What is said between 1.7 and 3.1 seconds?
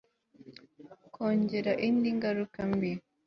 indi ngaruka mbi